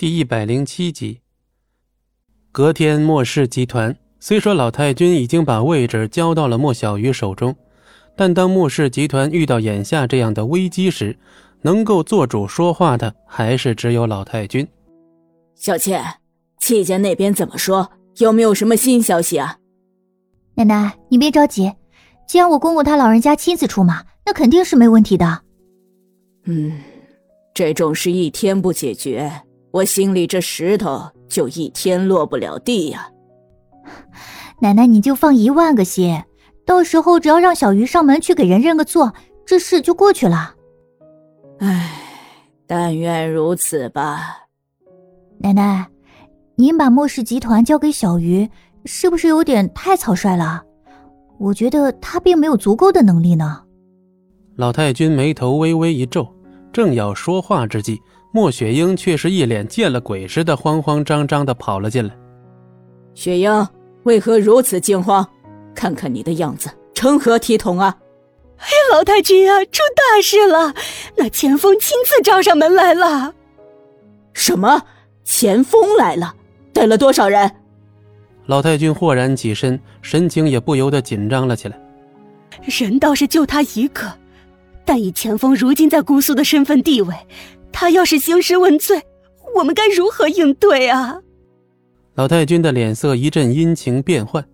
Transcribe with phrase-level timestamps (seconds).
[0.00, 1.20] 第一百零七集。
[2.52, 7.54] 隔天，莫氏集团虽说老太君已经把位置交到了莫小鱼手中，
[8.16, 11.14] 但当莫氏集团遇到眼下这样的危机时，
[11.60, 14.66] 能够做主说话的还是只有老太君。
[15.54, 16.02] 小倩，
[16.58, 17.86] 戚家那边怎么说？
[18.20, 19.58] 有没有什么新消息啊？
[20.54, 21.70] 奶奶，你别着急，
[22.26, 25.42] 既然我公公他老人家亲自出马，那肯定是没问题的。
[26.44, 26.80] 嗯，
[27.52, 29.30] 这种事一天不解决，
[29.72, 33.08] 我心里这石头就一天落不了地呀。
[34.60, 36.22] 奶奶，你就放一万个心，
[36.66, 39.12] 到时候只要让小鱼上门去给人认个错，
[39.46, 40.54] 这事就过去了。
[41.60, 41.90] 唉，
[42.66, 44.38] 但愿如此吧。
[45.38, 45.88] 奶奶，
[46.56, 48.48] 您把莫氏集团交给小鱼，
[48.84, 50.62] 是不是有点太草率了？
[51.38, 53.62] 我觉得他并没有足够的能力呢。
[54.56, 56.28] 老太君眉头微微一皱，
[56.70, 57.98] 正要说话之际，
[58.32, 62.14] 莫雪英却是一脸见了鬼似的，慌慌张张的跑了进来。
[63.14, 63.68] 雪英，
[64.04, 65.26] 为何如此惊慌？
[65.74, 67.96] 看看你的样子，成何体统啊！
[68.58, 70.74] 哎，老太君啊，出大事了！
[71.16, 73.34] 那钱锋亲自找上门来了。
[74.32, 74.82] 什么？
[75.24, 76.34] 钱锋来了？
[76.72, 77.50] 带了多少人？
[78.46, 81.80] 老太君豁然起身，神情也不由得紧张了起来。
[82.64, 84.12] 人倒是就他一个，
[84.84, 87.14] 但以钱锋如今在姑苏的身份地位，
[87.72, 89.02] 他要是兴师问罪，
[89.56, 91.20] 我们该如何应对啊？
[92.14, 94.46] 老太君的脸色一阵阴晴变幻。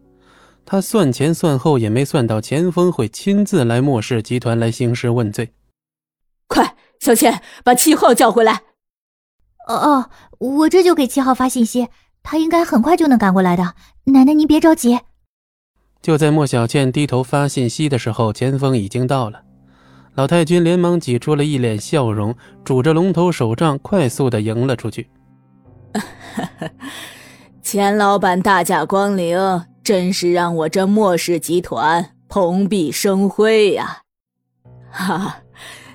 [0.65, 5.53] 他算前算后也没算到钱锋会亲自来莫氏集团来兴师问罪。
[6.49, 8.63] 快，小倩把七号叫回来。
[9.69, 11.89] 哦哦，我这就给七号发信息，
[12.23, 13.75] 他应该很快就能赶过来的。
[14.05, 15.01] 奶奶您别着急。
[16.03, 19.43] 就在莫小倩低头发信息的时候，钱锋已经到了。
[20.17, 25.09] 老太君连忙挤出了一脸笑容，拄着龙头手杖，快速的迎了出去。
[27.63, 29.39] 钱老板大驾光临。
[29.87, 33.99] 真是让我这莫氏集团蓬荜生辉呀！
[34.91, 35.37] 哈，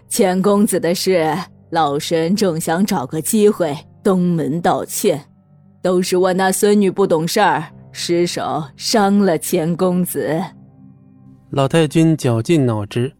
[0.07, 1.37] 钱公子的事，
[1.71, 5.21] 老身正想找个机会登门道歉，
[5.83, 10.41] 都是我那孙女不懂事儿，失手伤了钱公子。
[11.49, 13.11] 老太君绞尽脑汁，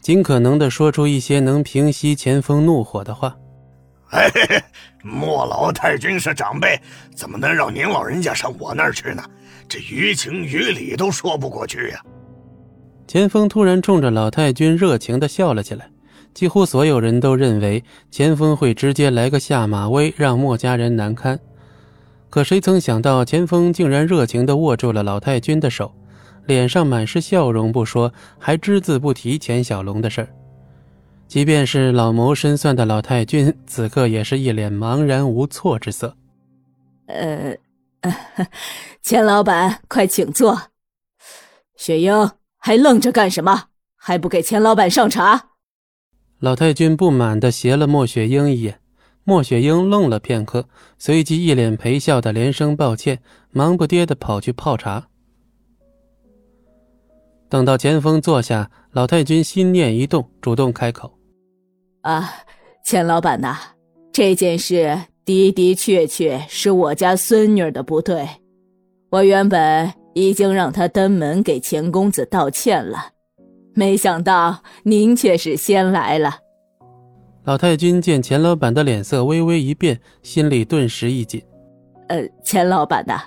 [0.00, 3.36] 尽可能的说出一些能平息钱锋怒火的话。
[4.10, 4.62] 哎嘿嘿，
[5.02, 6.80] 莫老太君是长辈，
[7.14, 9.22] 怎么能让您老人家上我那儿去呢？
[9.68, 12.00] 这于情于理都说不过去呀！
[13.08, 15.88] 钱锋突然冲着老太君热情的笑了起来，
[16.34, 21.38] 几乎所有人都认为钱锋会直接来个下马威，让莫家人难堪。
[22.30, 25.92] 可谁曾想到，钱锋竟然热情的握住了老太君的手，
[26.46, 30.28] 脸上满是笑容不说，还只字不提钱小龙的事儿。
[31.28, 36.16] 即便是老谋深算的老太君，此刻也是一脸茫然无措之色。
[37.06, 37.56] 呃。
[39.02, 40.70] 钱老板，快请坐。
[41.74, 43.64] 雪英，还愣着干什么？
[43.96, 45.48] 还不给钱老板上茶？
[46.38, 48.78] 老太君不满的斜了莫雪英一眼。
[49.24, 50.68] 莫雪英愣了片刻，
[50.98, 53.20] 随即一脸陪笑的连声抱歉，
[53.50, 55.08] 忙不迭的跑去泡茶。
[57.48, 61.12] 等到钱锋坐下，老太君心念一动，主动开口
[62.02, 62.32] ：“啊，
[62.84, 63.56] 钱老板呐，
[64.12, 68.24] 这件事……”的的确确是我家孙女的不对，
[69.10, 73.08] 我原本已经让她登门给钱公子道歉了，
[73.74, 76.36] 没想到您却是先来了。
[77.42, 81.42] 老太君见钱老板的脸色微微一变，心里顿时一紧。
[82.06, 83.20] 呃，钱老板呐，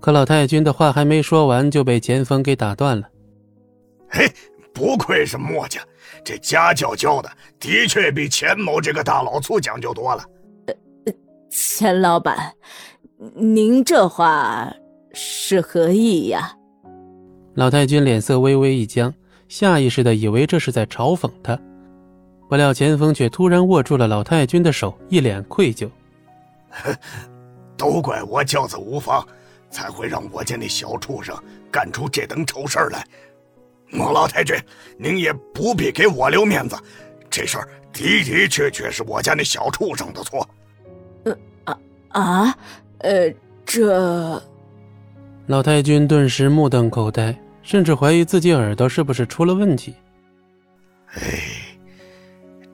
[0.00, 3.06] 可老太君的话还没说完，就被钱锋给打断了。
[4.10, 4.30] 嘿，
[4.74, 5.80] 不愧是墨家，
[6.24, 10.24] 这家教教的的确比钱某这个大老粗讲究多了。
[11.50, 12.52] 钱老板，
[13.34, 14.72] 您这话
[15.12, 16.52] 是何意呀？
[17.54, 19.12] 老太君脸色微微一僵，
[19.48, 21.58] 下意识的以为这是在嘲讽他，
[22.48, 25.88] 不料钱锋却突然握住了老太君的手，一脸愧疚。
[27.76, 29.26] 都怪我教子无方，
[29.70, 31.34] 才会让我家那小畜生
[31.70, 33.04] 干出这等丑事来。
[33.90, 34.56] 莫老太君，
[34.96, 36.76] 您也不必给我留面子，
[37.28, 40.48] 这事儿的的确确是我家那小畜生的错。
[41.24, 41.78] 呃啊
[42.08, 42.58] 啊，
[42.98, 43.34] 呃，
[43.64, 44.40] 这……
[45.46, 49.94] 老太君顿时目瞪口呆，甚至怀疑自己耳朵是不是出了问题。
[51.14, 51.40] 哎，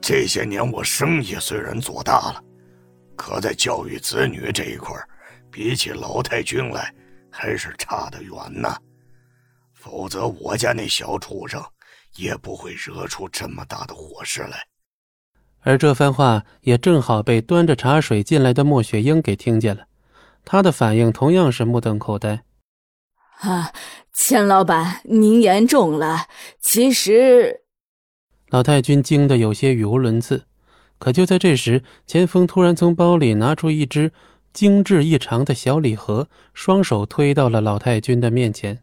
[0.01, 2.43] 这些年我生意虽然做大了，
[3.17, 4.95] 可在教育子女这一块，
[5.51, 6.93] 比起老太君来，
[7.31, 8.77] 还是差得远呢。
[9.87, 11.63] 否则我家那小畜生
[12.17, 14.67] 也不会惹出这么大的祸事来。
[15.61, 19.87] 而这番话也正好被端着茶水进来的莫雪英给听见了，
[20.45, 22.43] 她的反应同样是目瞪口呆。
[23.39, 23.73] 啊，
[24.13, 26.27] 钱老板，您言重了。
[26.61, 27.61] 其实，
[28.49, 30.47] 老太君惊得有些语无伦次。
[30.99, 34.11] 可就在这时，钱锋突然从包里拿出一只
[34.53, 38.83] 精致异常的小礼盒，双手推到了老太君的面前。